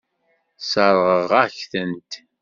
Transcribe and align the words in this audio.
Sseṛɣeɣ-ak-tent. 0.61 2.11